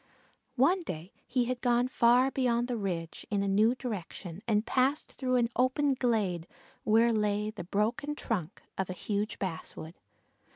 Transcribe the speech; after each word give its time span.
One 0.55 0.81
day 0.81 1.11
he 1.27 1.45
had 1.45 1.61
gone 1.61 1.87
far 1.87 2.31
beyond 2.31 2.67
the 2.67 2.75
ridge 2.75 3.23
in 3.29 3.43
a 3.43 3.47
new 3.47 3.75
direction 3.75 4.41
and 4.47 4.65
passed 4.65 5.11
through 5.11 5.35
an 5.35 5.49
open 5.55 5.93
glade 5.93 6.47
where 6.83 7.13
lay 7.13 7.51
the 7.51 7.65
broken 7.65 8.15
trunk 8.15 8.63
of 8.79 8.89
a 8.89 8.93
huge 8.93 9.37
basswood. 9.37 9.93